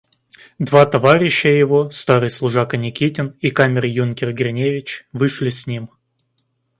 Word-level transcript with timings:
Два 0.57 0.87
товарища 0.87 1.47
его, 1.49 1.91
старый 1.91 2.31
служака 2.31 2.75
Никитин 2.75 3.35
и 3.39 3.51
камер-юнкер 3.51 4.33
Гриневич, 4.33 5.05
вышли 5.11 5.51
с 5.51 5.67
ним. 5.67 5.91